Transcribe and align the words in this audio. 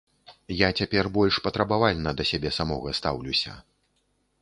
Я 0.59 0.69
цяпер 0.83 1.09
больш 1.19 1.37
патрабавальна 1.49 2.17
да 2.23 2.29
сябе 2.33 2.55
самога 2.59 2.99
стаўлюся. 3.03 3.51